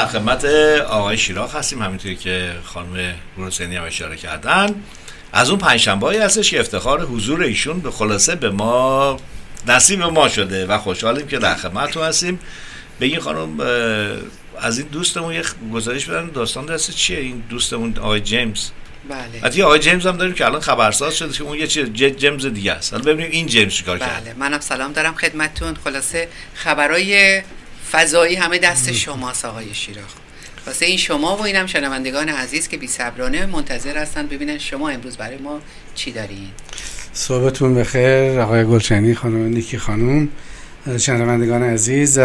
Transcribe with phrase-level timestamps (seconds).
[0.00, 0.44] در خدمت
[0.88, 4.74] آقای شیراخ هستیم همینطوری که خانم روسینی هم اشاره کردن.
[5.32, 9.16] از اون پنجشنبه هستش که افتخار حضور ایشون به خلاصه به ما
[9.66, 12.40] نصیب ما شده و خوشحالیم که در خدمتتون هستیم.
[13.00, 13.60] بگین خانم
[14.60, 15.42] از این دوستمون یه
[15.72, 18.70] گزارش بدن داستان دست چیه این دوستمون آقای جیمز؟
[19.08, 19.40] بله.
[19.42, 22.72] حتی آقای جیمز هم داریم که الان خبرساز شده که اون یه چیز جیمز دیگه
[22.72, 22.92] است.
[22.92, 25.76] حالا ببینیم این جیمز چیکار کرد بله منم سلام دارم خدمتتون.
[25.84, 27.42] خلاصه خبرای
[27.92, 30.14] فضایی همه دست شماست آقای شیراخ
[30.66, 35.16] واسه این شما و اینم شنوندگان عزیز که بی صبرانه منتظر هستن ببینن شما امروز
[35.16, 35.60] برای ما
[35.94, 36.48] چی دارین.
[37.12, 40.28] صحبتون بخیر آقای گلچنی خانم نیکی خانم.
[40.98, 42.18] شنوندگان عزیز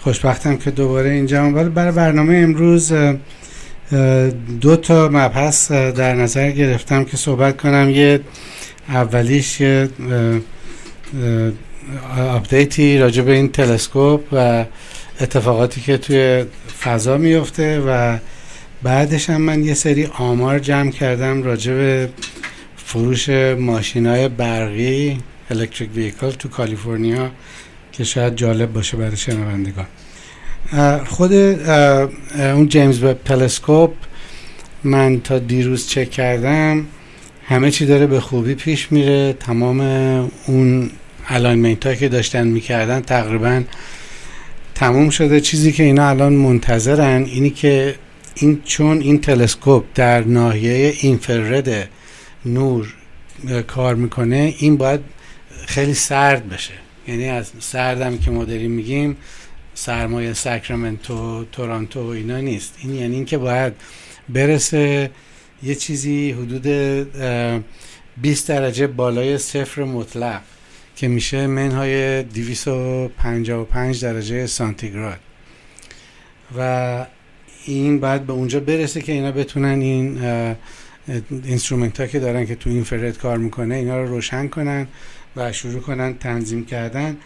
[0.00, 2.92] خوشبختم که دوباره اینجا ولی برای برنامه امروز
[4.60, 7.90] دو تا مبحث در نظر گرفتم که صحبت کنم.
[7.90, 8.20] یه
[8.88, 9.62] اولیش
[12.18, 14.64] update ی راجع به این تلسکوپ و
[15.20, 16.44] اتفاقاتی که توی
[16.80, 18.18] فضا میفته و
[18.82, 22.08] بعدش هم من یه سری آمار جمع کردم راجع به
[22.76, 25.18] فروش ماشین های برقی
[25.50, 27.30] electric vehicle تو کالیفرنیا
[27.92, 29.86] که شاید جالب باشه برای شنوندگان.
[31.06, 31.32] خود
[32.34, 33.92] اون James Webb Telescope
[34.84, 36.86] من تا دیروز چک کردم
[37.46, 39.80] همه چی داره به خوبی پیش میره تمام
[40.46, 40.90] اون
[41.28, 43.62] alignment هایی که داشتن می‌کردن تقریبا
[44.74, 45.40] تموم شده.
[45.40, 47.94] چیزی که اینا الان منتظرن اینی که
[48.34, 51.88] این چون این تلسکوپ در ناحیه infrared
[52.46, 52.94] نور
[53.66, 55.00] کار می‌کنه این باید
[55.66, 56.74] خیلی سرد بشه.
[57.08, 59.16] یعنی سردم که ما داریم میگیم
[59.74, 62.74] سرمای ساکرامنتو تورنتو و اینا نیست.
[62.82, 63.72] این یعنی اینکه باید
[64.28, 65.10] برسه
[65.62, 67.60] یه چیزی حدود اه،
[68.16, 70.40] 20 درجه بالای صفر مطلق.
[70.96, 75.18] که میشه منهای 255 درجه سانتیگراد.
[76.58, 77.06] و
[77.64, 80.20] این باید به اونجا برسه که اینا بتونن این
[81.44, 84.86] اینسترومنت ها که دارن که تو اینفرد کار می‌کنه اینا رو روشن کنن
[85.36, 87.16] و شروع کنن تنظیم کردن.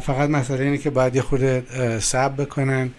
[0.00, 1.62] فقط مسئله اینه که باید یه خورده
[2.00, 2.90] صبر بکنن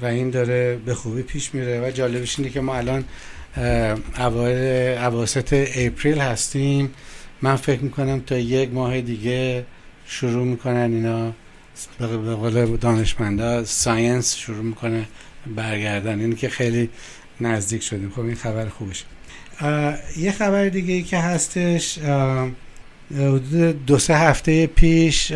[0.00, 1.80] و این داره به خوبی پیش میره.
[1.80, 3.04] و جالبش اینه که ما الان
[4.18, 6.90] اوایل اواسط اپریل هستیم.
[7.42, 9.64] من فکر می‌کنم تا یک ماه دیگه
[10.06, 11.32] شروع می‌کنن اینا
[11.98, 15.04] به قول دانشمندا science شروع می‌کنه
[15.56, 16.20] بکردن.
[16.20, 16.90] اینی که خیلی
[17.40, 18.12] نزدیک شدیم.
[18.16, 19.04] خب این خبر خوبش
[20.16, 21.98] یه خبر دیگه ای که هستش
[23.12, 25.30] حدود دو سه هفته پیش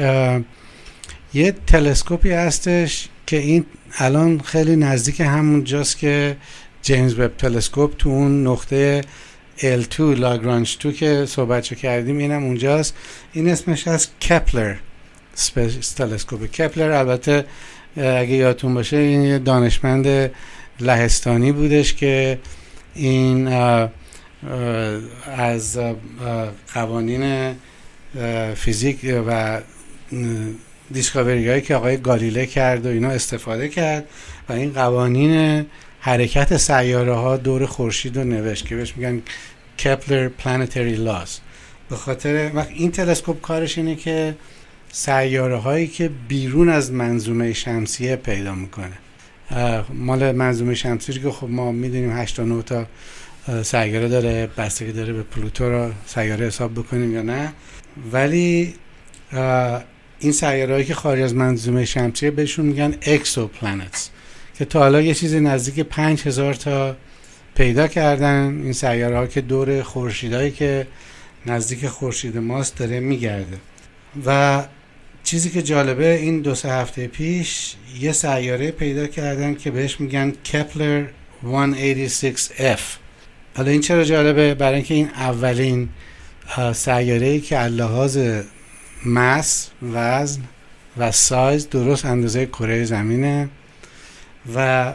[1.34, 3.65] یه تلسکوپی هستش که این
[3.98, 6.37] الان خیلی نزدیک همون جاست که
[6.83, 9.01] James Webb Telescope تو اون نقطه
[9.62, 12.94] L2 Lagrange 2 که صحبتشو کردیم اینم اونجاست.
[13.32, 14.74] این اسمش از Kepler
[15.34, 17.44] Space Telescope کپلر البته
[17.97, 20.30] اگه یادتون باشه این دانشمند
[20.80, 22.38] لهستانی بودش که
[22.94, 23.48] این
[25.36, 25.78] از
[26.74, 27.54] قوانین
[28.54, 29.60] فیزیک و
[30.92, 34.04] دیسکاوری که آقای گالیله کرد و اینا استفاده کرد
[34.48, 35.66] و این قوانین
[36.00, 39.22] حرکت سیاره ها دور خورشید رو نوشت که بهش میگن
[39.84, 41.39] کپلر پلانتری لاز
[41.91, 44.34] به خاطر وقت این تلسکوپ کارش اینه که
[44.93, 48.99] سیاره هایی که بیرون از منظومه شمسیه پیدا می‌کنه.
[49.95, 52.87] مال منظومه شمسی که خب ما می‌دونیم 8 تا 9 تا
[53.63, 57.53] سیاره داره بستگی داره به پلوتو رو سیاره حساب بکنیم یا نه.
[58.13, 58.75] ولی
[60.19, 64.11] این سیاره که خارج از منظومه شمسیه بهشون میگن اکسو پلانتس
[64.59, 66.97] که تا حالا یه چیزی نزدیک 5000 تا
[67.54, 68.60] پیدا کردن.
[68.63, 70.87] این سیاره ها که دور خورشیدایی که
[71.47, 73.57] نزدیک خورشید ماست داره میگرده.
[74.27, 74.63] و
[75.25, 80.31] چیزی که جالبه این دو سه هفته پیش یه سیاره پیدا کردن که بهش میگن
[80.31, 81.04] کپلر
[81.45, 82.81] 186F
[83.57, 85.89] حالا این چرا جالبه؟ برای اینکه این اولین
[86.75, 88.19] سیاره ای که لحاظ
[89.07, 90.43] mass وزن
[90.97, 93.48] و سایز درست اندازه کره زمینه
[94.55, 94.93] و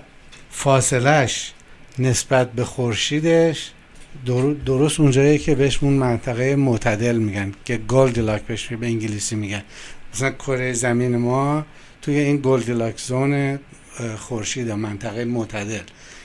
[0.51, 1.53] فاصلش
[1.99, 3.71] نسبت به خورشیدش
[4.65, 9.63] درست اونجایی که بهش اون منطقه معتدل میگن که Goldilock بهش به انگلیسی میگن.
[10.13, 11.65] مثلا کره زمین ما
[12.01, 13.59] توی این Goldilock zone
[14.17, 15.81] خورشید منطقه معتدل.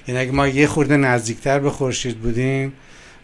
[0.08, 2.72] یعنی اگه ما یه خورده نزدیکتر به خورشید بودیم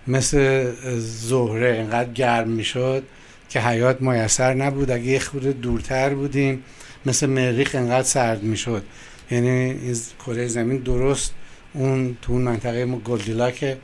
[0.06, 3.02] مثل زهره انقدر گرم می‌شد
[3.48, 4.90] که حیات میسر نبود.
[4.90, 6.62] اگه یه خورده دورتر بودیم
[7.06, 8.82] مثل مریخ انقدر سرد می‌شد.
[9.30, 9.76] یعنی
[10.26, 11.34] کره زمین درست
[11.72, 13.78] اون تو اون منطقه Goldilock ه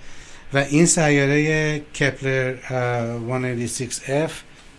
[0.53, 2.55] و این سیاره کپلر
[3.69, 4.31] 186F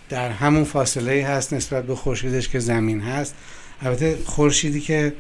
[0.10, 3.36] در همون فاصله هست نسبت به خورشیدش که زمین هست.
[3.82, 5.14] البته خورشیدی که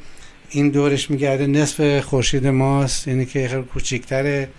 [0.49, 4.49] این دورش میگرده نصف خورشید ماست یعنی که خیلی کوچیکتره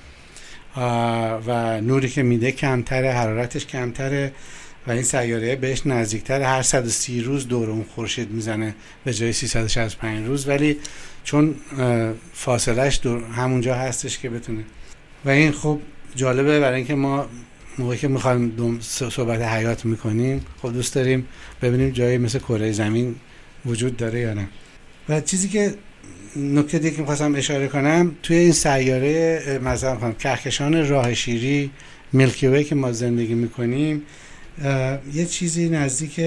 [1.47, 4.33] و نوری که میده کمتره حرارتش کمتره.
[4.87, 8.75] و این سیاره بهش نزدیکتر هر 130 روز دور اون خورشید می‌زنه
[9.05, 10.49] به جای 365 روز.
[10.49, 10.77] ولی
[11.25, 11.55] چون
[12.33, 14.65] فاصلش دور همونجا هستش که بتونه.
[15.25, 15.81] و این خب
[16.15, 17.27] جالبه برای اینکه ما
[17.79, 21.27] موقعی که می‌خوایم صحبت حیات می‌کنیم خب دوست داریم
[21.63, 23.15] ببینیم جایی مثل کره زمین
[23.67, 24.49] وجود داره یا نه.
[25.09, 25.75] و چیزی که
[26.37, 31.71] نکته دیگه که می‌خواستم اشاره کنم توی این سیاره مثلا کهکشان راه شیری
[32.13, 34.03] میلکی که ما زندگی می‌کنیم
[35.15, 36.21] یه چیزی نزدیک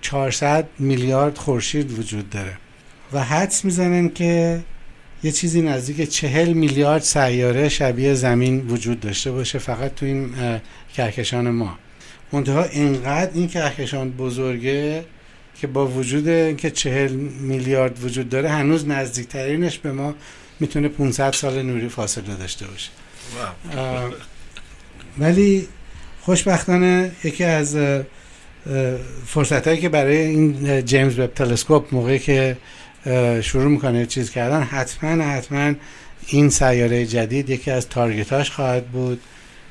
[0.00, 2.56] 400 میلیارد خورشید وجود داره
[3.12, 4.60] و حدس می‌زنن که
[5.22, 10.34] یه چیزی نزدیک چهل میلیارد سیاره شبیه زمین وجود داشته باشه فقط تو این
[10.94, 11.78] کهکشان ما.
[12.32, 15.04] منتها اینقدر این کهکشان بزرگه
[15.60, 20.14] که با وجود اینکه چهل میلیارد وجود داره هنوز نزدیکترینش به ما
[20.60, 22.90] می‌تونه 500 سال نوری فاصله داشته باشه.
[25.18, 25.68] ولی
[26.28, 27.76] خوشبختانه یکی از
[29.26, 32.56] فرصت هایی که برای این جیمز وب تلسکوپ موقعی که
[33.40, 35.74] شروع می‌کنه چیز کردن حتما حتما
[36.26, 39.20] این سیاره جدید یکی از تارگتاش خواهد بود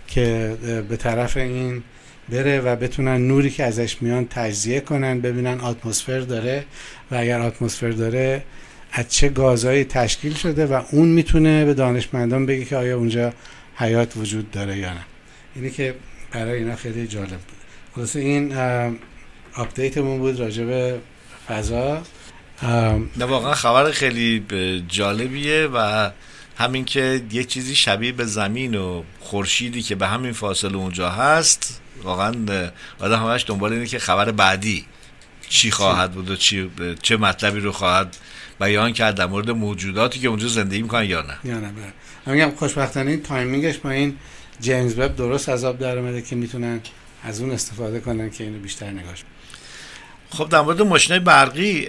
[0.08, 0.58] که
[0.90, 1.84] به طرف این
[2.30, 6.66] بره و بتونن نوری که ازش میان تجزیه کنن ببینن اتمسفر داره
[7.12, 8.44] و اگر اتمسفر داره
[8.92, 13.34] از چه گازهایی تشکیل شده و اون می‌تونه به دانشمندان بگه که آیا اونجا
[13.76, 15.06] حیات وجود داره یا نه.
[15.56, 15.96] اینی که
[16.32, 17.58] برای اینا خیلی جالب بود.
[17.96, 18.58] خلاصه این
[19.54, 21.00] update مون بود راجع به
[21.48, 22.02] فضا.
[23.18, 24.46] نه واقعا خبر خیلی
[24.88, 26.10] جالبیه و
[26.58, 31.82] همین که یه چیزی شبیه به زمین و خورشیدی که به همین فاصله اونجا هست
[32.04, 32.34] واقعا
[33.00, 34.86] آدم همش دنبال اینه که خبر بعدی
[35.50, 36.72] چی خواهد بود و چی
[37.02, 38.18] چه مطلبی رو خواهد
[38.60, 41.38] بیان کرد در مورد موجوداتی که اونجا زندگی می‌کنن یا نه.
[41.44, 41.72] یا نه
[42.26, 42.36] بله.
[42.36, 44.18] میگم خوشبختانه این timing ش با این
[44.62, 46.82] جیمز وب درست عذاب در اومده که می‌تونن
[47.24, 49.24] از اون استفاده کنن که اینو بیشتر نگاش
[50.30, 51.88] خب در مورد ماشین برقی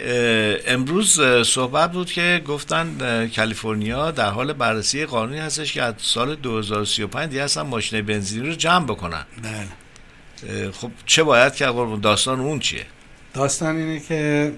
[0.67, 7.29] امروز صحبت بود که گفتن کالیفرنیا در حال بررسی قانونی هستش که از سال 2035
[7.31, 9.25] دیگه اصلا ماشین بنزینی رو جمع بکنن.
[9.43, 10.71] بله.
[10.71, 12.87] خب چه باید کرد داستان اون چیه؟
[13.35, 14.53] داستان اینه که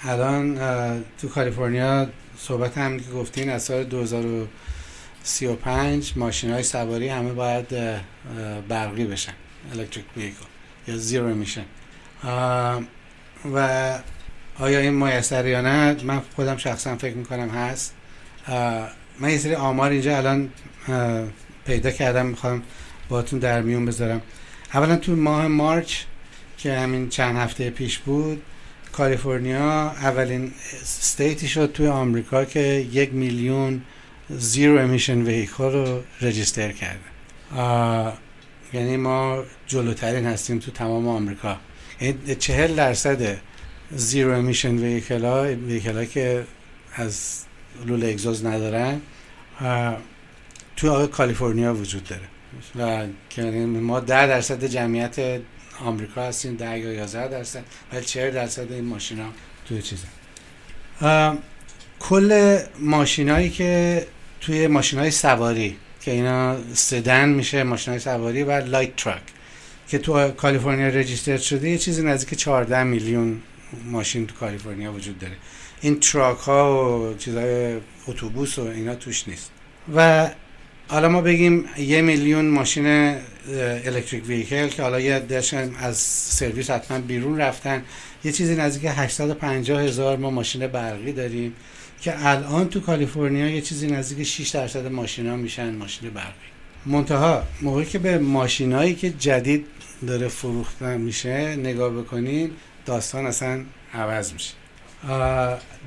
[0.00, 0.58] الان
[1.20, 2.06] تو کالیفرنیا
[2.38, 3.84] صحبت هم که گفتین از سال
[5.26, 7.68] 2035 ماشین های سواری همه باید
[8.68, 9.32] برقی بشن
[9.72, 10.44] الکتریک ویکل
[10.88, 11.64] یا زیرو میشن
[13.54, 13.98] و
[14.58, 17.94] آیا این میسر یا نه من خودم شخصا فکر می‌کنم هست.
[19.20, 20.48] من یه سری آمار اینجا الان
[21.66, 22.62] پیدا کردم می‌خوام
[23.08, 24.20] باتون در میون بذارم.
[24.74, 25.94] اولا تو ماه مارچ
[26.58, 28.42] که همین چند هفته پیش بود
[28.92, 30.52] کالیفرنیا اولین
[30.84, 32.60] ستیتی شد توی آمریکا که
[32.92, 33.82] یک میلیون
[34.30, 37.00] زیرو امیشن ویکل رو رجیستر کرده
[38.72, 41.56] یعنی ما جلوترین هستیم تو تمام آمریکا.
[42.00, 43.38] یعنی چهل درصد
[43.90, 46.44] زیرو امیشن ویکل ها ویکل که
[46.94, 47.44] از
[47.86, 49.00] لول اگزوز ندارن
[50.76, 52.28] تو کالیفرنیا وجود داره.
[52.76, 53.06] و
[53.66, 55.40] ما ده درصد جمعیت
[55.80, 59.28] آمریکا هستیم ده یا یازده درصد ولی چهل درصد این ماشین ها
[59.68, 60.06] توی چیزه
[61.98, 64.06] کل ماشینایی که
[64.40, 69.22] توی ماشین های سواری که اینا sedan میشه ماشین های سواری و light truck
[69.88, 73.42] که تو کالیفرنیا register شده یه چیزی نزدیک 14 میلیون
[73.84, 75.34] ماشین تو کالیفرنیا وجود داره.
[75.80, 77.76] این truck ها و چیزهای
[78.06, 79.50] اتوبوس و اینا توش نیست.
[79.94, 80.30] و
[80.88, 83.16] حالا ما بگیم یه میلیون ماشین
[83.84, 87.82] الکتریک ویکل که حالا یه دشن از سرویس حتما بیرون رفتن.
[88.24, 91.54] یه چیزی نزدیک 850 هزار ما ماشین برقی داریم.
[92.06, 96.30] که الان تو کالیفرنیا یه چیزی نزدیک 6 درصد ماشینا میشن ماشین برقی.
[96.86, 99.66] منتها موقعی که به ماشینایی که جدید
[100.06, 102.50] داره فروخته میشه نگاه بکنین
[102.86, 104.52] داستان اصلا عوض میشه.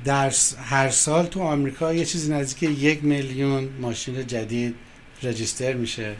[0.04, 0.32] در
[0.64, 4.74] هر سال تو آمریکا یه چیزی نزدیک یک میلیون ماشین جدید
[5.22, 6.14] رجیستر میشه.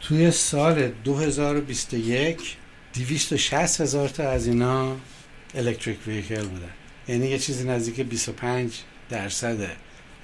[0.00, 2.56] توی سال 2021
[2.94, 4.96] 260 هزار تا از اینا
[5.54, 6.72] الکتریک ویکل بودن.
[7.08, 8.72] یعنی یه چیزی نزدیک 25
[9.10, 9.56] درصد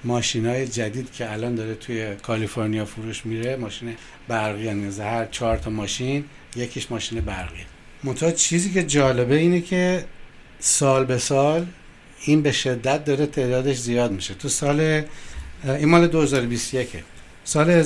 [0.03, 3.95] ماشین های جدید که الان داره توی کالیفرنیا فروش میره ماشین
[4.27, 6.25] برقی یعنی هر چهار تا ماشین
[6.55, 7.65] یکیش ماشین برقی.
[8.03, 10.05] منتها چیزی که جالبه اینه که
[10.59, 11.65] سال به سال
[12.25, 14.33] این به شدت داره تعدادش زیاد میشه.
[14.33, 15.03] تو سال
[15.63, 16.89] این مال 2021
[17.43, 17.83] سال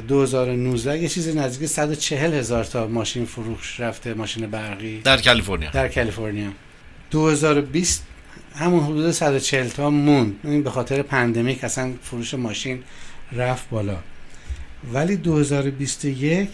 [0.00, 5.00] 2019 یه چیزی نزدیک 140 هزار تا ماشین فروش رفته ماشین برقی.
[5.00, 5.70] در کالیفرنیا.
[5.70, 6.48] در کالیفرنیا.
[7.10, 8.06] 2020
[8.58, 10.40] همون حدود 140 تا موند.
[10.44, 12.82] این به خاطر پندمیک اصلا فروش ماشین
[13.32, 13.96] رفت بالا.
[14.92, 16.48] ولی 2021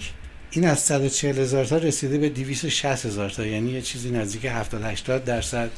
[0.51, 3.47] این از 140 هزار تا رسیده به 260 هزار تا.
[3.47, 5.71] یعنی یه چیزی نزدیک 70 80 درصد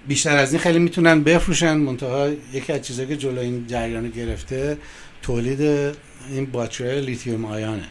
[0.08, 4.78] بیشتر از این خیلی می‌تونن بفروشن منتها یکی از چیزایی که جلو این جریان گرفته
[5.22, 5.60] تولید
[6.30, 7.88] این باتری لیتیوم آیانه.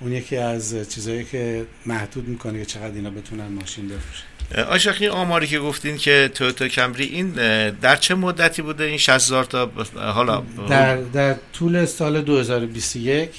[0.00, 4.24] اون یکی از چیزایی که محدود می‌کنه که چقدر اینا بتونن ماشین بفروشن.
[4.68, 7.30] آشاقی آماری که گفتین که تویوتا کمری این
[7.70, 13.30] در چه مدتی بوده این 60000 تا حالا؟ در در طول سال 2021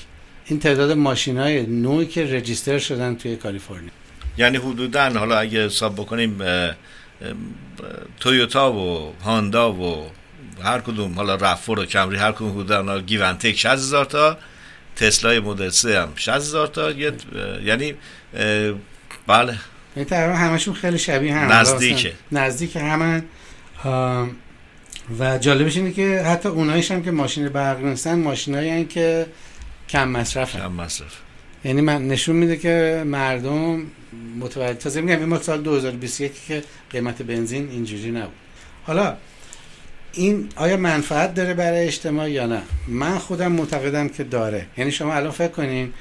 [0.45, 3.89] این تعداد ماشین های نوعی که رجیستر شدن توی کالیفرنیا.
[4.37, 6.41] یعنی حدودا حالا اگه حساب بکنیم
[8.19, 10.09] تویوتا و هاندا و
[10.63, 14.37] هر کدوم حالا رفور و کمری هر کدوم حدودا گیون تک 60000 تا.
[14.95, 17.93] تسلا مدل 3 هم 60000 تا یعنی
[19.27, 19.55] بله.
[19.95, 21.51] این تقریبا همشون خیلی شبیه هم.
[21.51, 23.23] نزدیکه نزدیک همن
[25.19, 29.25] و جالبش اینه که حتی اونایش هم که ماشین برقی نیستن ماشینایی که
[29.89, 31.17] کم مصرف کم مصرف.
[31.65, 33.85] یعنی من نشون میده که مردم
[34.39, 38.33] متوجه تازه میگم این سال 2021 که قیمت بنزین اینجوری نبود.
[38.83, 39.17] حالا
[40.15, 44.65] این آیا منفعت داره برای اجتماع یا نه؟ من خودم معتقدم که داره.
[44.77, 45.93] یعنی شما الان فکر کنین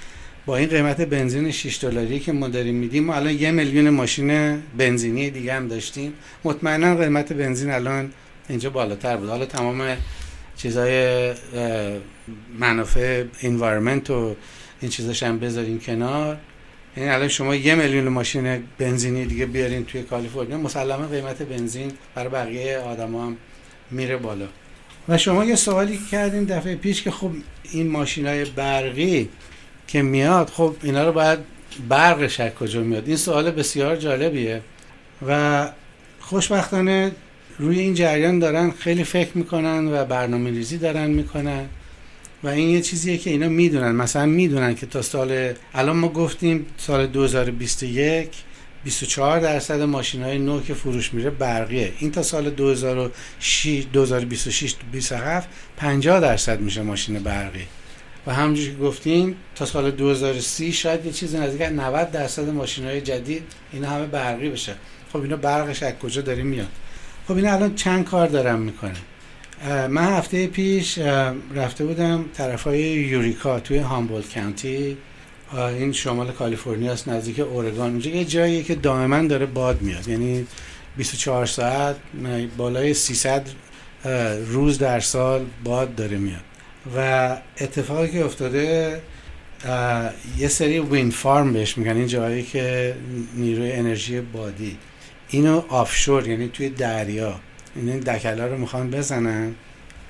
[0.46, 4.58] با این قیمت بنزین 6 دلاری که ما داریم میدیم ما الان یه میلیون ماشین
[4.78, 6.12] بنزینی دیگه هم داشتیم.
[6.44, 8.10] مطمئنا قیمت بنزین الان
[8.48, 9.28] اینجا بالاتر بود.
[9.28, 9.96] حالا تمام
[10.56, 11.34] چیزای
[12.58, 14.36] منافع انوایرمنت و
[14.80, 16.36] این چیزاش هم بذارین کنار.
[16.96, 22.28] یعنی الان شما یه میلیون ماشین بنزینی دیگه بیارین توی کالیفرنیا مسلما قیمت بنزین برای
[22.28, 23.36] بقیه آدما هم
[23.90, 24.46] میره بالا.
[25.08, 27.30] و شما یه سوالی کردین دفعه پیش که خب
[27.72, 29.28] این ماشین های برقی
[29.88, 31.38] که میاد خب اینا رو باید
[31.88, 34.60] برقش از کجا میاد؟ این سوال بسیار جالبیه.
[35.28, 35.68] و
[36.20, 37.12] خوشبختانه
[37.58, 41.66] روی این جریان دارن خیلی فکر می‌کنن و برنامه ریزی دارن می‌کنن.
[42.42, 43.92] و این یه چیزیه که اینا می‌دونن.
[43.92, 48.28] مثلا می‌دونن که تا سال الان ما گفتیم سال 2021
[48.84, 51.92] 24 درصد ماشین های نو که فروش میره برقیه.
[51.98, 57.66] این تا سال 2026 2027 50 درصد میشه ماشین برقی.
[58.26, 63.00] و همونجوری که گفتین تا سال 2030 شاید یه چیز نزدیک 90 درصد ماشین های
[63.00, 64.74] جدید اینا همه برقی بشه.
[65.12, 66.68] خب اینا برقش از کجا داره میاد؟
[67.28, 68.96] خب اینا الان چند کار دارم می‌کنه
[69.88, 70.98] من هفته پیش
[71.54, 74.96] رفته بودم طرف های یوریکا توی هامبولد کانتی.
[75.52, 77.90] این شمال کالیفرنیا است نزدیک اورگان.
[77.90, 80.08] اونجا یه جاییه که دائما داره باد میاد.
[80.08, 80.46] یعنی
[80.96, 81.96] 24 ساعت
[82.56, 83.46] بالای 300
[84.46, 86.44] روز در سال باد داره میاد.
[86.96, 89.00] و اتفاقی که افتاده
[90.38, 91.96] یه سری وین فارم بهش میگن.
[91.96, 92.94] این جایی که
[93.34, 94.78] نیروی انرژی بادی.
[95.28, 97.40] اینو آفشور یعنی توی دریا.
[97.76, 99.54] این دکلا رو می‌خوان بزنن.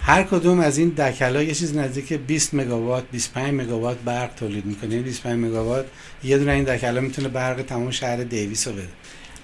[0.06, 5.02] هر کدوم از این دکلا یه چیز نزدیک 20 مگاوات 25 مگاوات برق تولید می‌کنه.
[5.02, 5.87] 25 یعنی مگاوات
[6.25, 8.88] یه دونه این دکلا می‌تونه برق تمام شهر دیویس رو بده.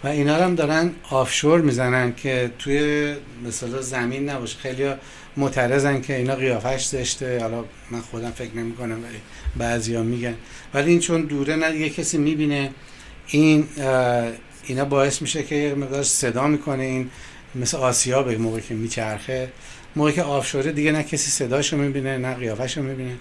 [0.05, 3.14] و اینا هم دارن آفشور می‌زنن که توی
[3.47, 4.59] مثلا زمین نباشه.
[4.59, 4.90] خیلی
[5.37, 7.40] معترضن که اینا قیافش زشته.
[7.40, 9.19] حالا من خودم فکر نمی کنم ولی
[9.57, 10.35] بعضیا میگن.
[10.75, 12.71] ولی این چون دوره نه یه کسی می‌بینه
[13.26, 13.67] این
[14.67, 16.83] اینا باعث میشه که یه مقدار صدا می‌کنه.
[16.83, 17.11] این
[17.55, 19.49] مثل آسیا به موقع که میچرخه.
[19.97, 23.13] موقع که آفشوره دیگه نه کسی صداشو می‌بینه نه قیافشو می‌بینه.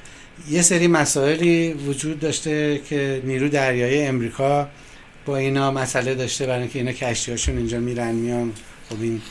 [0.50, 4.70] یه سری مسائلی وجود داشته که نیرو دریایی امریکا
[5.26, 8.54] با اینا مسئله داشته برای اینکه اینا کشتیاشون اینجا میرن میان.
[8.90, 9.22] خب این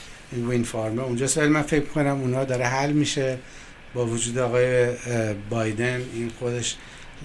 [0.49, 1.39] وین فارمه اونجاست.
[1.39, 3.39] ولی من فکر کنم اونا داره حل میشه
[3.95, 4.87] با وجود آقای
[5.51, 6.03] بایدن.
[6.15, 6.77] این خودش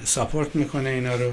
[0.04, 1.32] ساپورت می‌کنه اینا رو.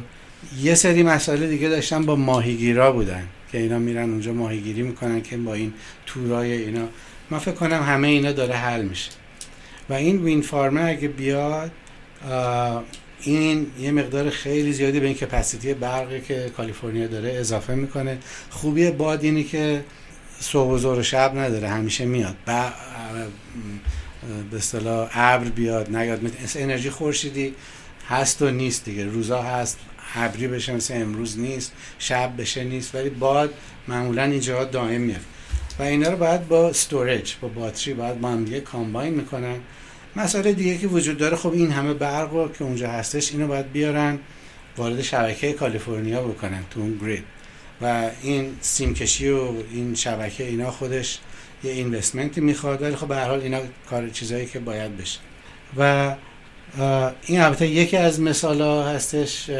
[0.62, 5.36] یه سری مسئله دیگه داشتن با ماهیگیرا بودن که اینا میرن اونجا ماهیگیری می‌کنن که
[5.36, 5.72] با این
[6.06, 6.88] تورای اینا
[7.30, 9.10] من فکر کنم همه اینا داره حل میشه.
[9.88, 11.70] و این وین فارمه اگه بیاد
[13.20, 18.18] این یه مقدار خیلی زیادی به این کپاسیتی برقی که کالیفرنیا داره اضافه می‌کنه.
[18.50, 19.84] خوبی باد اینی که
[20.40, 22.36] صبح و ظهر و شب نداره همیشه میاد.
[24.50, 26.20] به اصطلاح ابر بیاد نیاد.
[26.56, 27.54] انرژی خورشیدی
[28.08, 29.04] هست و نیست دیگه.
[29.04, 29.78] روزا هست
[30.14, 32.94] ابری بشه مثل امروز نیست شب بشه نیست.
[32.94, 33.54] ولی باد
[33.88, 35.20] معمولا اینجا دائم میاد.
[35.80, 39.56] و اینا رو باید با storage با باتری باید با هم دیگه combine می‌کنن.
[40.16, 43.72] مسئله دیگه که وجود داره خب این همه برق رو که اونجا هستش اینو باید
[43.72, 44.18] بیارن
[44.76, 47.24] وارد شبکه کالیفرنیا بکنن تو اون grid
[47.82, 51.18] و این سیمکشی و این شبکه اینا خودش
[51.64, 55.18] یه investment ی می‌خواد ولی خب به هر حال اینا کار چیزایی که باید بشه.
[55.78, 56.14] و
[57.26, 59.50] این البته یکی از مثال ها هستش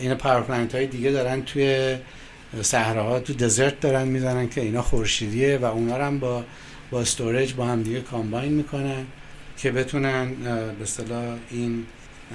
[0.00, 1.96] این power plant های دیگه دارن توی
[2.62, 6.44] صحراها تو desert دارن می‌زنن که اینا خورشیدیه و اونا هم با
[6.90, 9.06] با storage با هم دیگه combine می‌کنن
[9.58, 10.34] که بتونن
[10.78, 11.86] به اصطلاح این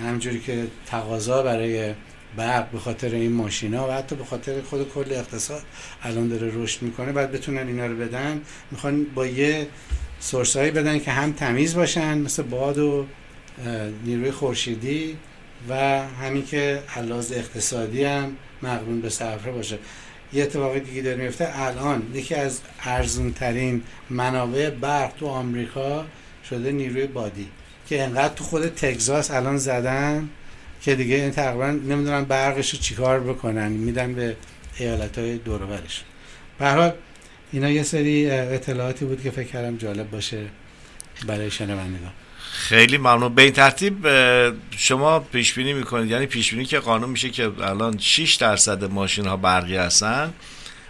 [0.05, 1.93] همجوری که تقاضا برای
[2.37, 5.61] برق به خاطر این ماشینا و حتی به خاطر خود کل اقتصاد
[6.03, 9.67] الان داره رشد می‌کنه بعد بتونن اینا رو بدن می‌خوان با یه
[10.19, 13.05] source ایی بدن که هم تمیز باشن مثل باد و
[14.05, 15.17] نیروی خورشیدی
[15.69, 15.75] و
[16.07, 19.79] همین که علاوه اقتصادی هم مقرون به صرفه باشه.
[20.33, 21.49] یه اتفاق دیگه داره میفته.
[21.53, 26.05] الان یکی از ارزون ترین منابع برق تو آمریکا
[26.49, 27.47] شده نیروی بادی
[27.87, 30.29] که انقدر تو خود تگزاس الان زدن
[30.81, 33.71] که دیگه این تقریبا نمی‌دونن برقش رو چیکار بکنن.
[33.71, 34.35] میدن به
[34.77, 36.03] ایالت های دورورش
[36.59, 36.93] به
[37.51, 40.45] اینا یه سری اطلاعاتی بود که فکر کردم جالب باشه
[41.27, 42.11] برای شنوندگان.
[42.59, 43.35] خیلی ممنون.
[43.35, 44.07] به این ترتیب
[44.77, 46.11] شما پیش بینی می‌کنید.
[46.11, 50.33] یعنی پیش بینی که قانون میشه که الان 6 درصد ماشین ها برقی هستن.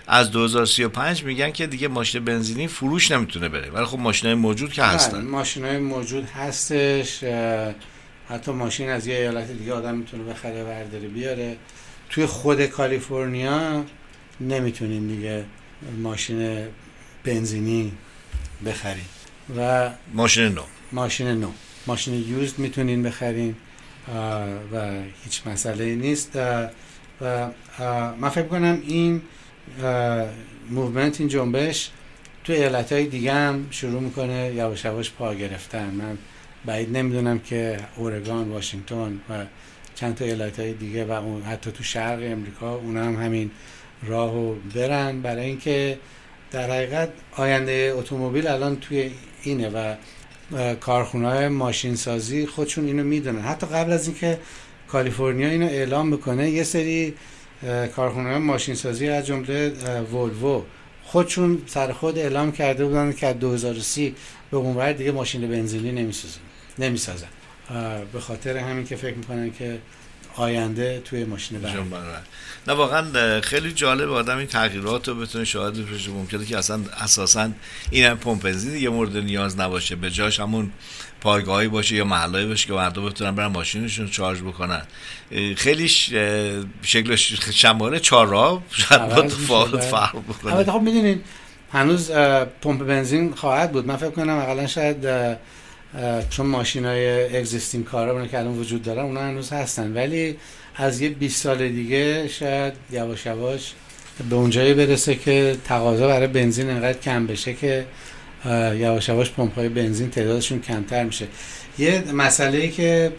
[0.08, 3.70] از 2035 میگن که دیگه ماشین بنزینی فروش نمی‌تونه بره.
[3.70, 7.24] ولی خب ماشین های موجود که هستن بله، ماشین های موجود هستش.
[8.30, 11.58] حتی ماشین از یه ایالت دیگه آدم می‌تونه بخره برداره بیاره.
[12.10, 13.86] توی خود کالیفرنیا
[14.42, 15.46] نمی‌تونین دیگه
[16.02, 16.68] ماشین
[17.24, 17.92] بنزینی
[18.66, 19.19] بخرید
[19.58, 20.62] و ماشین نو.
[20.92, 21.52] ماشین نو.
[21.88, 23.56] ماشین used می‌تونین بخرین
[24.74, 24.92] و
[25.24, 26.36] هیچ مسئله نیست.
[27.22, 27.50] و
[28.20, 29.22] من فکر کنم این
[30.70, 31.90] movement این جنبش
[32.44, 35.90] تو ایالت های دیگه هم شروع می‌کنه یواش یواش پا گرفتن.
[35.90, 36.18] من
[36.66, 39.46] بعید نمی‌دونم که اورگان واشنگتن و
[39.96, 43.52] چند تا ایالت های دیگه و اون حتی تو شرق امریکا اونا هم همین
[44.04, 45.22] راهو برن.
[45.22, 46.00] برای اینکه
[46.52, 49.12] در حقیقت آینده اتومبیل الان توی
[49.43, 49.95] اینه و
[50.75, 53.41] کارخونه ماشین سازی خودشون اینو می‌دونن.
[53.41, 54.39] حتی قبل از اینکه
[54.88, 57.13] کالیفرنیا اینو اعلام بکنه یه سری
[57.95, 59.69] کارخونه ماشین سازی از جمله
[60.13, 60.63] ولوو
[61.04, 64.15] خودشون سر خود اعلام کرده بودن که از 2030
[64.52, 66.39] به اونور دیگه ماشین بنزینی نمی‌سازن.
[66.80, 67.28] نمی‌سازن
[68.13, 69.78] به خاطر همین که فکر می‌کنن که
[70.36, 71.65] آینده توی ماشین
[72.68, 77.50] نه واقعا خیلی جالب آدم این تغییرات رو بتونه شاهد بشه ممکنه که اصلا اساسا
[77.92, 79.96] این هم پمپ بنزین یه مورد نیاز نباشه.
[79.96, 80.72] به جاش همون
[81.22, 84.82] پایگاهی باشه یا محلایی باشه که مردم بتونن برن ماشینشون چارج بکنن.
[85.58, 86.13] خیلیش
[86.82, 90.63] شکلش شماره چهار راه شاید با تفاوت فرق بکنه.
[90.63, 91.22] خب می‌دونین
[91.72, 92.12] هنوز
[92.62, 93.88] پمپ بنزین خواهد بود.
[93.88, 95.08] من فکر کنم اقلا شاید
[96.30, 99.93] چون ماشین های اگزیستینگ کارا که الان وجود دارن اونا هنوز هستن.
[99.93, 100.38] ولی
[100.75, 103.73] از یه 20 سال دیگه شاید یواش یواش
[104.30, 107.86] به اونجایی برسه که تقاضا برای بنزین انقدر کم بشه که
[108.75, 111.28] یواش یواش پمپ های بنزین تعدادشون کمتر میشه.
[111.78, 113.12] یه مسئله ای که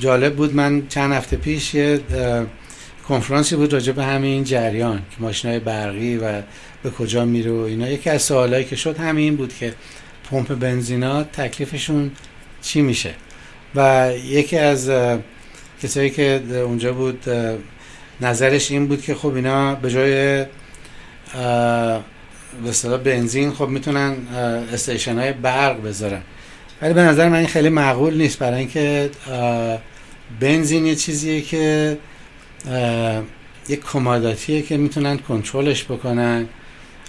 [0.00, 2.00] جالب بود من چند هفته پیش یه
[3.08, 6.42] کنفرانسی بود راجع به همین جریان که ماشین های برقی و
[6.82, 7.88] به کجا میره و اینا.
[7.88, 9.74] یکی از سوالایی که شد همین بود که
[10.30, 12.10] پمپ بنزینا تکلیفشون
[12.62, 13.14] چی میشه؟
[13.74, 14.90] و یکی از
[15.82, 17.24] کسایی که اونجا بود
[18.20, 20.44] نظرش این بود که خب اینا به جای
[22.84, 24.16] به بنزین خب می‌تونن
[24.72, 26.20] استیشن های برق بذارن.
[26.82, 29.10] ولی به نظر من این خیلی معقول نیست برای اینکه
[30.40, 31.98] بنزین یه چیزیه که
[33.68, 36.48] یک commodity ه که می‌تونن کنترلش بکنن.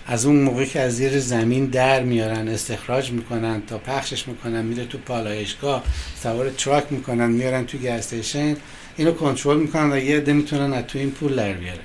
[0.08, 4.86] از اون موقع که از زیر زمین در میارن استخراج می‌کنن تا پخشش می‌کنن میره
[4.86, 5.84] تو پالایشگاه
[6.24, 8.58] سوار truck می‌کنن میارن تو gas station
[8.98, 11.80] اینو کنترل می‌کنن و یه عده می‌تونن از تو این پول در بیارن.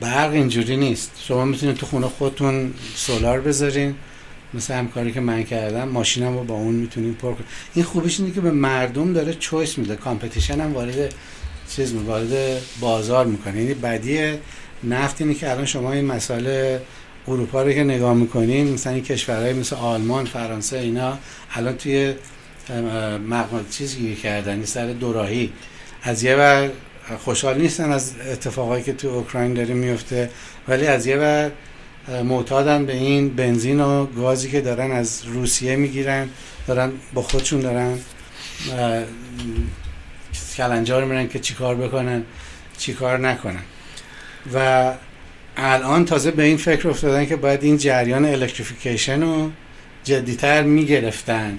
[0.00, 1.10] برق اینجوری نیست.
[1.24, 3.94] شما می‌تونید تو خونه خودتون solar بذارین.
[4.54, 8.20] مثل همین کاری که من کردم ماشینم رو با اون می‌تونیم پر کنیم این خوبیش
[8.20, 9.96] اینه که به مردم داره choice میده.
[9.96, 11.14] competition هم وارد
[11.76, 13.58] چیز وارد بازار می‌کنه.
[13.62, 14.32] یعنی بدی
[14.84, 16.80] نفت اینه که الان شما این مسئله
[17.28, 21.18] اروپا رو که نگاه می‌کنین مثلا این کشورهای مثل آلمان فرانسه اینا
[21.54, 22.14] الان توی
[23.28, 25.52] مقام چیزی کردن این سر دوراهی.
[26.02, 26.70] از یه بر
[27.24, 30.30] خوشحال نیستن از اتفاقایی که تو اوکراین داره میفته
[30.68, 31.50] ولی از یه بر
[32.24, 36.28] معتادن به این بنزین و گازی که دارن از روسیه می‌گیرن
[36.66, 37.98] دارن با خودشون دارن
[40.56, 42.22] کلنجار میرن که چیکار بکنن
[42.78, 43.62] چیکار نکنن.
[44.54, 44.92] و
[45.56, 49.50] الان تازه به این فکر افتادن که باید این جریان الکتریفیکیشن رو
[50.04, 51.58] جدیتر می‌گرفتن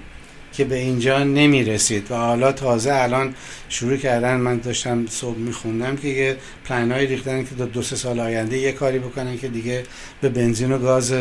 [0.53, 3.35] که به اینجا نمی رسید و حالا تازه الان
[3.69, 8.19] شروع کردن من داشتم صبح میخوندم که یه پلان های ریختن که دو سه سال
[8.19, 9.83] آینده یه کاری بکنن که دیگه
[10.21, 11.13] به بنزین و گاز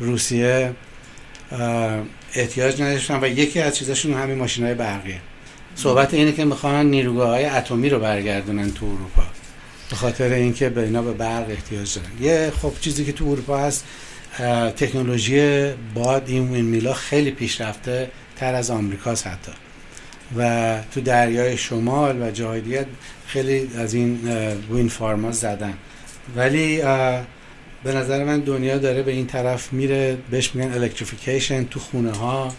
[0.00, 0.72] روسیه
[2.34, 5.20] احتیاج نداشتن و یکی از چیزاشون همین ماشین های برقیه.
[5.74, 9.41] صحبت اینه که می‌خوان نیروگاه های اتمی رو برگردونن تو اروپا.
[9.92, 12.10] به خاطر اینکه به اینا به برق احتیاج دارن.
[12.20, 13.84] یه خب چیزی که تو اروپا هست
[14.76, 19.52] تکنولوژی باد این میلا خیلی پیشرفته تر از آمریکاست حتی.
[20.36, 22.86] و تو دریای شمال و جای دیگه
[23.26, 24.28] خیلی از این
[24.70, 25.74] وین فارما زدن.
[26.36, 26.76] ولی
[27.84, 32.54] به نظر من دنیا داره به این طرف میره بهش میگن الکتریفیکیشن تو خونه ها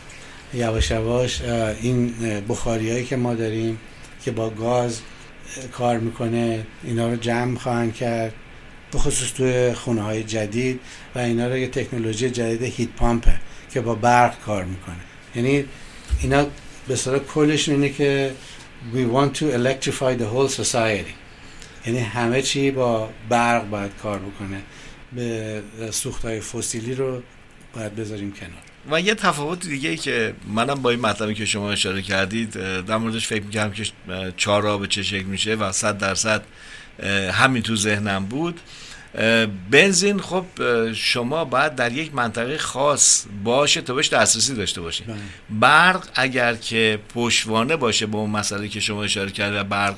[0.53, 1.41] یواش یواش
[1.81, 2.13] این
[2.49, 3.77] بخاری هایی که ما داریم
[4.25, 4.99] که با گاز
[5.71, 8.33] کار می‌کنه اینا رو جمع خواهند کرد
[8.91, 10.79] به خصوص توی خونه های جدید
[11.15, 13.39] و اینا رو یه تکنولوژی جدید هیت پامپه
[13.71, 14.95] که با برق کار می‌کنه.
[15.35, 15.65] یعنی
[16.21, 16.45] اینا
[16.87, 18.31] به صورت کلش اینه که
[18.93, 21.13] we want to electrify the whole society.
[21.85, 24.61] یعنی همه چی با برق باید کار بکنه.
[25.13, 25.61] به
[25.91, 27.21] سوخت های فسیلی رو
[27.75, 28.72] باید بذاریم کنار.
[28.91, 32.51] و یه تفاوت دیگه ای که منم با این مطلبی که شما اشاره کردید
[32.85, 33.83] در موردش فکر می‌کردم که
[34.37, 36.43] چهار به چه شکل میشه و صد درصد
[37.31, 38.59] همین تو ذهنم بود.
[39.71, 40.45] بنزین خب
[40.93, 45.17] شما باید در یک منطقه خاص باشه تا بهش دسترسی داشته باشید بله.
[45.49, 49.95] برق اگر که پشوانه باشه به اون مسئله که شما اشاره کرده برق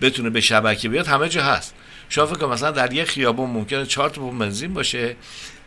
[0.00, 1.74] بتونه به شبکه بیاد همه جا هست.
[2.08, 5.16] شما فکر مثلا در یک خیابون ممکنه چهار تا بنزین باشه.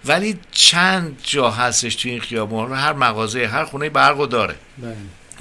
[0.05, 4.55] ولی چند جا هستش تو این خیابون؟ هر مغازه هر خونه برق داره.
[4.77, 4.95] بله.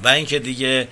[0.05, 0.89] و اینکه دیگه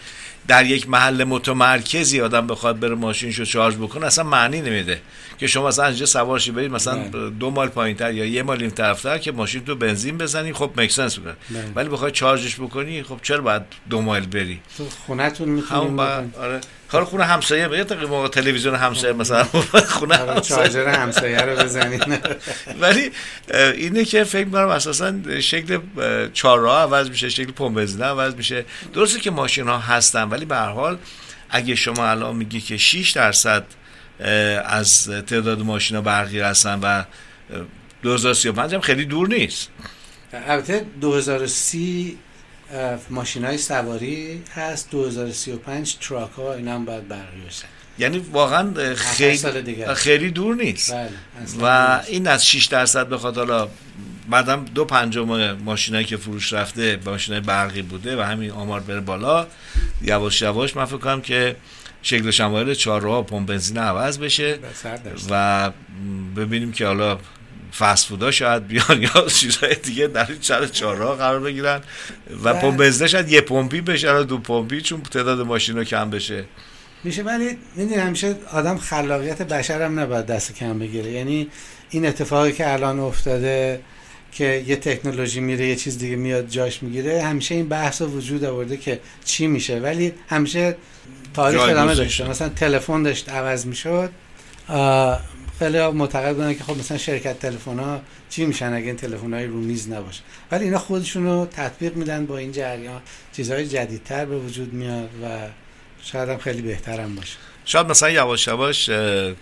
[0.49, 5.01] در یک محل متمرکزی آدم بخواد بره ماشینشو شارژ بکنه اصلا معنی نمیده.
[5.39, 7.31] که شما مثلا اینجا سوارشی برید مثلا بله.
[7.31, 11.19] دو مال پایینتر یا یه مال این طرفتر که ماشین تو بنزین بزنی خب مکسنس
[11.19, 11.35] می‌کنه.
[11.51, 11.73] بله.
[11.75, 16.01] ولی بخوای چارجش بکنی خب چرا باید دو مایل بری؟ تو خونتون می‌تونی
[16.41, 16.61] آره.
[16.91, 19.45] کار خونه همسایه به تا موقع تلویزیون همسایه مثلا
[19.99, 20.89] خونه آره، همسایه.
[20.89, 22.03] همسایه رو بزنید
[22.81, 23.11] ولی
[23.75, 25.79] اینه که فکر می‌کنم اساسا شکل
[26.33, 28.65] چهار راه عوض میشه شکل پمپ بنزین عوض میشه.
[28.95, 30.99] درسته که ماشین ها هستن ولی به هر حال
[31.51, 33.65] اگه شما الان میگی که 6 درصد
[34.65, 37.05] از تعداد ماشینا برقی هستن و
[38.03, 39.69] 2035 هم خیلی دور نیست.
[40.33, 42.19] البته 2030
[43.11, 48.95] ماشین های سواری هست 2035 تراک ها اینا هم باید برقی بشن یعنی واقعا.
[48.95, 51.11] خیلی خیلی دور نیست بله
[51.63, 52.01] و.
[52.07, 53.69] این از 6 درصد بخواد حالا
[54.31, 59.47] بعدم دو پنجم ماشینایی که فروش رفته ماشینای برقی بوده و همین آمار بره بالا
[60.03, 61.57] یواش یواش من فکر کنم که
[62.03, 64.59] شکل شمایل چهارراه و پمپ بنزین عوض بشه.
[65.31, 65.71] و
[66.37, 67.19] ببینیم که حالا
[67.79, 71.81] فست فودا شاید بیان یا چیزهای دیگه در این چهار چهارراه قرار بگیرن
[72.45, 72.61] و بله.
[72.61, 76.45] پمپ بنزین شاید یه پمپی بشه یا دو پمپی چون تعداد ماشین رو کم بشه
[77.05, 81.49] میشه ولی می‌دونی همیشه آدم خلاقیت بشر هم نباید دست کم بگیره یعنی
[81.91, 83.81] این اتفاقی که الان افتاده
[84.33, 88.77] که یه تکنولوژی میره یه چیز دیگه میاد جاش می‌گیره همیشه این بحث وجود آورده
[88.77, 90.77] که چی میشه ولی همیشه
[91.35, 92.29] تاریخ ادامه داشته.
[92.29, 94.11] مثلا تلفن داشت عوض می‌شد
[95.59, 99.47] خیلی معتقد بودن که خب مثلا شرکت تلفن ها چی میشن اگه این تلفن های
[99.47, 100.23] رو میز نباشه.
[100.51, 103.01] ولی اینا خودشون رو تطبیق میدن با این جریان.
[103.33, 105.39] چیزهای جدیدتر به وجود میاد و
[106.03, 107.37] شاید هم خیلی بهترم باشه.
[107.69, 108.91] شاید مثلا یواش یواش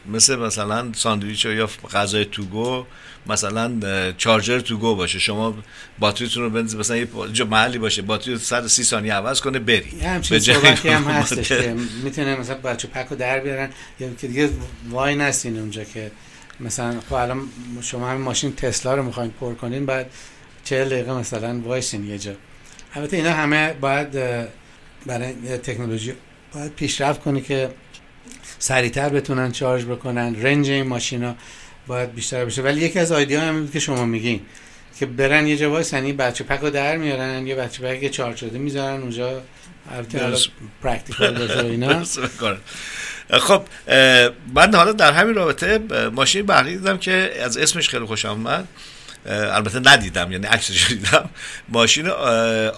[0.06, 2.84] مثل مثلا ساندویچ یا غذای توگو
[3.26, 3.72] مثلا
[4.18, 5.18] چارجر توگو باشه.
[5.18, 5.54] شما
[5.98, 10.00] باتریتون رو بنزین مثلا یه محلی باشه باتری رو 130 ثانیه عوض کنه بری.
[10.00, 11.48] همچین صحبتی هم هستش.
[11.48, 13.70] که می‌تونه مثلا battery pack رو در بیارن.
[14.00, 14.50] یا که دیگه
[14.90, 16.10] وای نستین اونجا که
[16.60, 17.48] مثلا خب الان
[17.82, 20.10] شما همین ماشین تسلا رو می‌خواین پر کنین بعد
[20.64, 22.32] چهل دقیقه مثلا وایسین یه جا.
[22.94, 24.10] البته اینا همه باید
[25.06, 26.12] برای تکنولوژی
[26.54, 27.70] باید پیشرفت کنه که
[28.58, 30.42] سریعتر بتونن charge بکنن.
[30.42, 31.34] range این ماشینا
[31.86, 34.40] باید بیشتر بشه ولی یکی از ایده ها هم که شما میگین
[34.98, 38.36] که برن یه جا وایسن یه battery pack رو در میارن یه battery pack charge
[38.36, 39.42] شده می‌ذارن اونجا.
[40.82, 42.04] practical باشه اینا.
[43.30, 43.62] خب
[44.54, 45.78] من حالا در همین رابطه
[46.12, 48.64] ماشین برقی دیدم که از اسمش خیلی خوشم اه،
[49.26, 51.28] البته ندیدم یعنی عکسش دیدم.
[51.68, 52.08] ماشین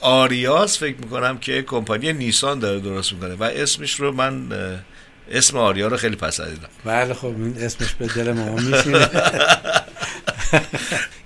[0.00, 4.48] آریاس فکر می‌کنم که کمپانی نیسان داره درست می‌کنه و اسمش رو من
[5.32, 9.10] اسم آریا رو خیلی پسندیدم بله خب این اسمش به دل ما میشینه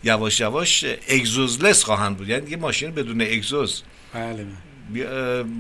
[0.05, 2.29] یواش یواش اگزوز less خواهند بود.
[2.29, 3.83] یعنی دیگه ماشین بدون اگزوز.
[4.15, 4.47] بله.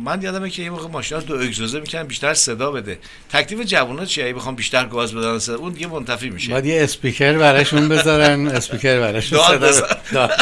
[0.04, 2.98] من یادمه که یه موقع ماشینا دو اگزوزه می‌کنن بیشتر صدا بده.
[3.30, 6.52] تکلیف جوونا چیه بخوام بیشتر گاز بدن صدا اون دیگه منتفی میشه.
[6.52, 8.48] باید یه اسپیکر براشون بذارن.
[8.48, 9.38] اسپیکر براشون
[9.72, 10.30] صدا.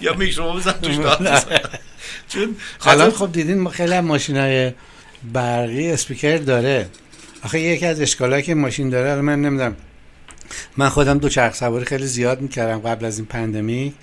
[0.00, 1.62] یا میکروفون بزن توش داد.
[2.28, 2.56] چون
[3.10, 4.72] خب دیدین ما خیلی ماشین های
[5.32, 6.86] برقی اسپیکر داره.
[7.42, 9.76] آخه یکی از اشکالایی که ماشین داره من نمی‌دونم.
[10.76, 13.94] من خودم دو چرخ سواری خیلی زیاد می‌کردم قبل از این pandemi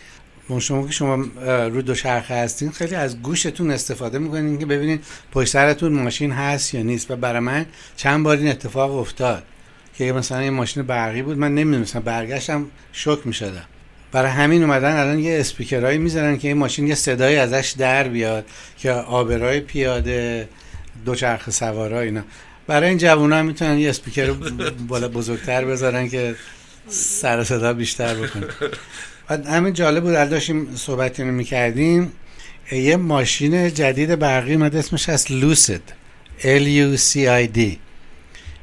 [0.60, 5.00] شما که شما رو دو چرخه هستین خیلی از گوشتون استفاده می‌کنین که ببینین
[5.32, 7.12] پشت سرتون ماشین هست یا نیست.
[7.12, 9.44] و برای من چند بار این اتفاق افتاد
[9.98, 11.38] که مثلا یه ماشین برقی بود.
[11.38, 13.66] من نمی‌دونستم برگشتم شوک می‌شدم.
[14.12, 18.46] برای همین اومدن الان یه اسپیکرهایی می‌ذارن که این ماشین یه صدایی ازش در بیاد
[18.78, 20.50] که آبرای پیاده
[21.06, 22.22] دوچرخه سوارا اینا.
[22.68, 24.32] برای این جوونا می‌تونن یه اسپیکر
[24.88, 26.36] بالا بزرگتر بذارن که
[26.88, 28.48] سر صدا بیشتر بکنه
[29.28, 32.12] بعد همین جالب بود داشتیم صحبت اینو می‌کردیم.
[32.72, 35.94] یه ماشین جدید برقی اومده اسمش هست لوسید
[36.40, 37.60] L U C I D.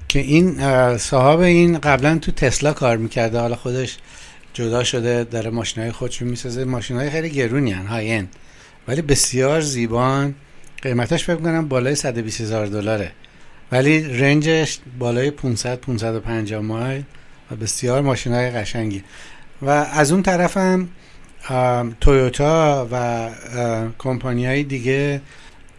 [0.09, 0.59] که این
[0.99, 3.39] صاحب این قبلا تو تسلا کار می‌کرده.
[3.39, 3.97] حالا خودش
[4.55, 6.65] جدا شده داره ماشین های خودشون می‌سازه.
[6.65, 8.25] ماشین های خیلی گرونی هن های.
[8.89, 10.35] ولی بسیار زیبان.
[10.83, 13.13] قیمتش فکر کنم بالای 120 هزار دلاره.
[13.73, 17.03] ولی رنجش بالای 500 550 مایل
[17.51, 19.05] و بسیار ماشین های قشنگی.
[19.63, 20.89] و از اون طرف هم
[22.01, 23.29] تویوتا و
[23.99, 25.21] کمپانی های دیگه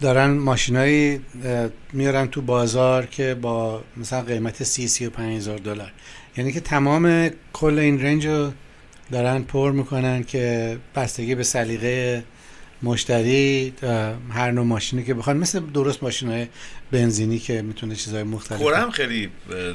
[0.02, 1.22] دارن ماشینایی
[1.94, 5.92] میارن تو بازار که با مثلا قیمت سی سی دلار.
[6.38, 8.52] یعنی که تمام کل این رنج رو
[9.12, 12.24] دارن پر می‌کنن که بستگی به سلیقه
[12.84, 13.74] مشتری
[14.30, 16.48] هر نوع ماشینی که بخوان مثل درست ماشین های
[16.92, 19.30] بنزینی که می‌تونه چیزهای مختلف کره هم خیلی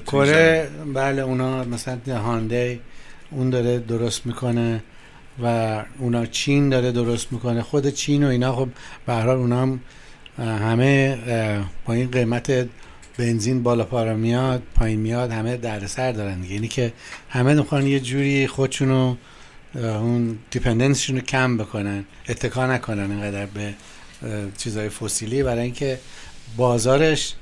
[0.07, 2.81] کره بله اونا مثلا هاندی
[3.31, 4.83] اون داره درست می‌کنه
[5.43, 7.63] و اونا چین داره درست می‌کنه.
[7.63, 8.69] خود چین و اینا خب
[9.07, 9.81] به هر حال اونا هم
[10.39, 11.19] همه
[11.87, 12.69] با این قیمت
[13.19, 16.55] بنزین بالا پارا میاد پایین میاد همه دردسر دارن دیگه.
[16.55, 16.93] یعنی که
[17.29, 19.17] همه می‌خوان یه جوری خودشونو
[19.77, 23.75] اون دیپندنسشون رو کم بکنن اتکا نکنن اینقدر به
[24.59, 25.43] چیزهای فسیلی.
[25.43, 25.99] برای اینکه
[26.57, 27.35] بازارش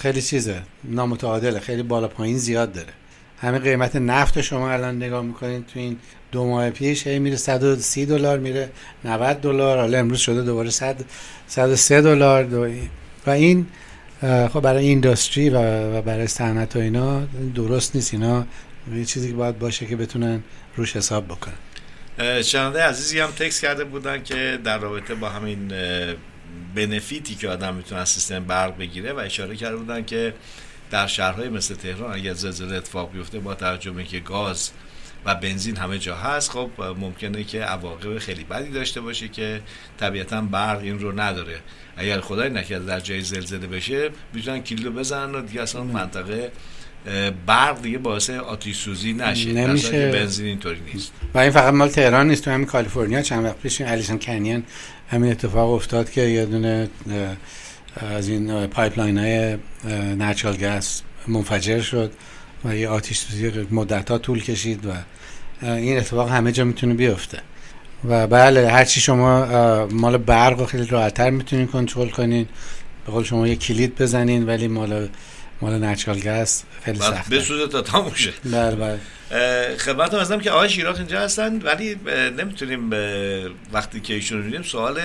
[0.00, 2.92] خیلی چیزه نامتعادله خیلی بالا پایین زیاد داره.
[3.40, 5.96] همه قیمت نفت شما الان نگاه می‌کنین تو این
[6.32, 8.68] دو ماه پیش هی میره 130 دلار میره
[9.04, 9.78] 90 دلار.
[9.78, 10.96] حالا امروز شده دوباره 100
[11.46, 12.44] 103 دلار.
[12.44, 12.66] دو-
[13.26, 13.66] و این
[14.22, 17.22] خب برای اینداستری و برای صنعت و اینا
[17.54, 18.14] درست نیست.
[18.14, 18.46] اینا
[18.94, 20.42] یه چیزی که باید باشه که بتونن
[20.76, 21.54] روش حساب بکنن.
[22.42, 25.72] شنونده عزیزی هم تکس کرده بودن که در رابطه با همین
[26.74, 30.34] بنفیتی که آدم می‌تونه از سیستم برق بگیره و اشاره کرده بودن که
[30.90, 34.70] در شهرهای مثل تهران اگر زلزله اتفاق بیفته با توجه به که گاز
[35.24, 39.60] و بنزین همه جا هست خب ممکنه که عواقب خیلی بدی داشته باشه که
[39.98, 41.60] طبیعتا برق این رو نداره.
[41.96, 46.52] اگر خدای نکرده در جای زلزله بشه می‌تونن کلیدو بزنن و دیگه اصلا منطقه
[47.46, 49.52] برق دیگه باعث آتیش سوزی نشه.
[49.52, 50.10] نمیشه.
[50.10, 51.12] بنزین اینطوری نیست.
[51.34, 52.44] و این فقط مال تهران نیست.
[52.44, 54.62] تو همین کالیفرنیا چند وقت پیش Aliso Canyon
[55.10, 56.88] همین اتفاق افتاد که یه دونه
[57.96, 59.56] از این pipeline های
[60.18, 62.12] natural gas منفجر شد
[62.64, 64.92] و یه آتیش سوزی مدت ها طول کشید و
[65.66, 67.38] این اتفاق همه جا می‌تونه بیفته.
[68.04, 72.48] و بله هرچی شما مال برق خیلی راحتتر می‌تونین کنترل کنین.
[73.06, 75.08] به قول شما یه کلید بزنین ولی مال
[75.60, 77.36] مال نچرال گس خیلی سخته.
[77.36, 78.32] بسوزه تا تموم شه.
[78.44, 78.98] بله بله.
[79.76, 81.96] خدمت هستم که آقای شیراخ اینجا هستن ولی
[82.38, 82.90] نمی‌تونیم
[83.72, 85.00] وقتی که ایشون می‌بینیم سوال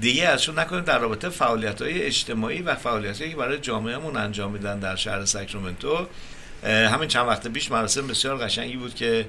[0.00, 4.78] دیگه ازشون نکنیم در رابطه فعالیت های اجتماعی و فعالیت که برای جامعهمون انجام میدن
[4.78, 6.06] در شهر ساکرامنتو.
[6.64, 9.26] همین چند وقت پیش مراسم بسیار قشنگی بود که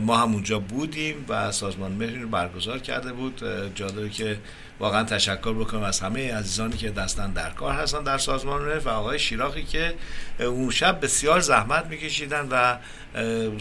[0.00, 3.42] ما هم اونجا بودیم و سازمان مهر رو برگزار کرده بود.
[3.74, 4.38] جا که
[4.80, 8.88] واقعا تشکر بکنم از همه عزیزانی که دستن در کار هستن در سازمان مهر و
[8.88, 9.94] آقای شیراخی که
[10.38, 12.76] اون شب بسیار زحمت میکشیدن و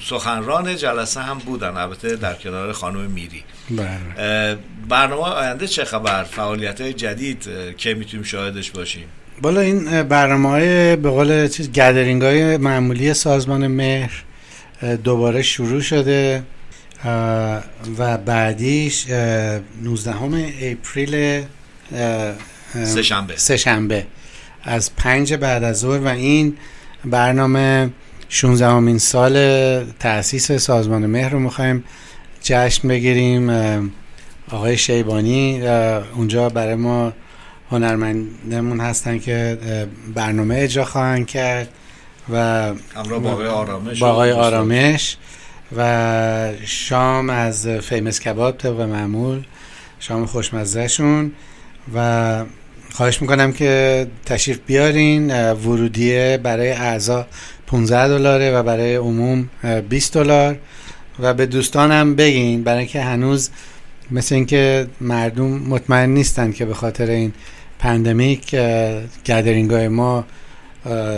[0.04, 3.44] سخنران جلسه هم بودن البته در کنار خانم میری.
[3.70, 4.58] بله.
[4.90, 9.08] برنامه آینده چه خبر؟ فعالیت های جدید که می‌تونیم شاهدش باشیم؟
[9.42, 14.24] بالا این برنامه های به قول چیز گدرینگ های معمولی سازمان مهر
[15.04, 16.44] دوباره شروع شده
[17.98, 20.16] و بعدیش 19
[20.62, 21.44] اپریل
[22.84, 23.38] سهشنبه.
[23.38, 24.06] سهشنبه.
[24.64, 26.58] از پنج بعد از ظهر و این
[27.06, 27.90] برنامه
[28.30, 29.36] 16 امین سال
[30.00, 31.84] تأسیس سازمان مهر رو می‌خوایم
[32.44, 33.52] جشن بگیریم.
[34.52, 35.68] آقای شیبانی
[36.16, 37.14] اونجا برای ما
[37.72, 39.58] هنرمندمون هستن که
[40.16, 41.70] برنامه اجرا خواهند کرد
[42.34, 42.38] و
[42.96, 45.18] همراه با آقای آرامش با آقای آرامش
[45.78, 49.44] و شام از Famous Kabob طبق معمول
[50.00, 51.32] شام خوشمزهشون
[51.96, 52.46] و
[52.94, 55.52] خواهش می‌کنم که تشریف بیارین.
[55.52, 57.28] ورودیه برای اعضا
[57.68, 59.50] 15 دلاره و برای عموم
[59.90, 60.58] 20 دلار
[61.20, 63.50] و به دوستانم بگین برای اینکه هنوز
[64.12, 67.34] مثل اینکه مردم مطمئن نیستن که به خاطر این
[67.80, 68.56] pandemic
[69.26, 70.26] gathering های ما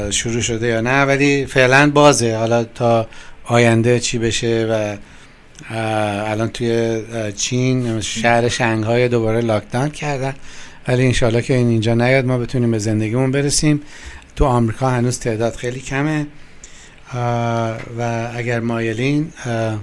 [0.10, 2.36] شروع شده یا نه ولی فعلا بازه.
[2.36, 3.08] حالا تا
[3.44, 4.98] آینده چی بشه و
[6.30, 7.02] الان توی
[7.38, 10.34] چین شهر شنگهای دوباره lockdown کردن.
[10.88, 13.82] ولی انشالله که این اینجا نیاد ما بتونیم به زندگیمون برسیم.
[14.36, 16.28] تو آمریکا هنوز تعداد خیلی کمه.
[17.98, 19.34] و اگر مایلین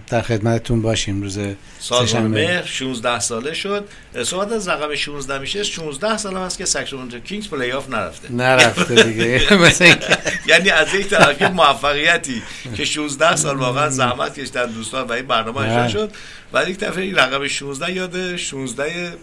[0.08, 1.38] در خدمتتون باشیم روز
[1.78, 3.88] سازمان مهر 16 ساله شد.
[4.24, 5.62] صحبت از رقم 16 میشه.
[5.62, 8.32] 16 سال هم هست که Sacramento Kings playoff نرفته.
[8.32, 9.42] نرفته دیگه.
[10.50, 12.42] یعنی از یک طرف موفقیتی
[12.76, 16.12] که 16 سال واقعا زحمت کشتن دوستان و این برنامه اجرا شد.
[16.52, 19.16] و یک دفعه این رقم 16 یاد 16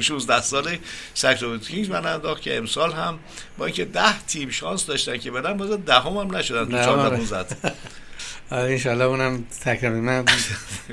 [0.00, 0.78] 16 ساله
[1.14, 3.18] Sacramento Kings من انداخت که امسال هم
[3.58, 7.56] با اینکه 10 تیم شانس داشتن که بدن باز دهم هم نشدن تو 14 15
[8.50, 10.24] آره انشالله اونم تکرم من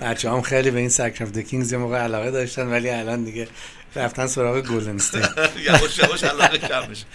[0.02, 3.47] بچه هام خیلی به این Sacramento Kings یه موقع علاقه داشتن ولی الان دیگه
[3.95, 5.30] رفتن سراغ Golden State
[5.67, 7.06] یواش یواش علاقه کم میشه.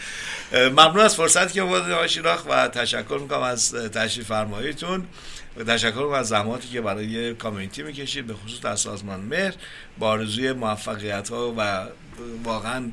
[0.53, 5.07] ممنون از فرصتی که آمدید آقای شیراخ و تشکر می‌کنم از تشریف فرماییتون.
[5.57, 9.55] و تشکر از زحماتی که برای کامیونیتی می‌کشید به خصوص در سازمان مهر
[9.99, 11.87] با آرزوی موفقیت ها و
[12.45, 12.91] واقعا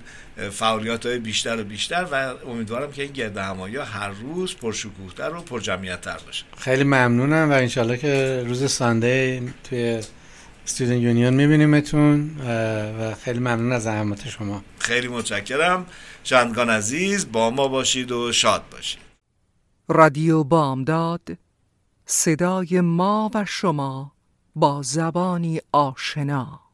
[0.52, 5.42] فعالیت های بیشتر و بیشتر و امیدوارم که این گرد همایی هر روز پرشکوهتر و
[5.42, 6.46] پرجمعیتتر باشه.
[6.58, 10.02] خیلی ممنونم و انشالله که روز سانده توی
[10.66, 12.38] استودن یونیون میبینیمتون
[13.00, 14.64] و خیلی ممنون از زحمات شما.
[14.80, 15.86] خیلی متشکرم.
[16.24, 19.00] شنگان عزیز با ما باشید و شاد باشید.
[19.88, 21.22] رادیو بامداد
[22.06, 24.12] صدای ما و شما
[24.56, 26.69] با زبانی آشنا.